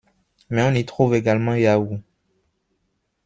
[0.49, 1.99] Mais on y trouve également Yahoo!